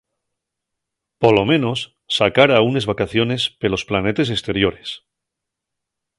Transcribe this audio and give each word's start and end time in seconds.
Polo 1.21 1.43
menos 1.51 1.79
sacara 2.19 2.63
unes 2.69 2.87
vacaciones 2.91 3.41
pelos 3.61 3.83
planetes 3.89 4.27
esteriores. 4.37 4.89